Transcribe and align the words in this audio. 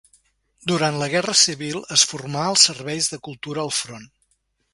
Durant 0.69 0.95
la 1.01 1.09
Guerra 1.15 1.35
civil 1.41 1.77
es 1.97 2.07
formà 2.13 2.41
als 2.47 2.65
Serveis 2.71 3.11
de 3.13 3.21
Cultura 3.29 3.63
al 3.67 3.73
Front. 3.83 4.11